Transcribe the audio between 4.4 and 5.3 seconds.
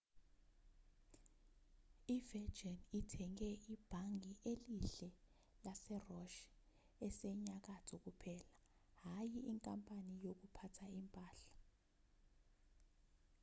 elihle'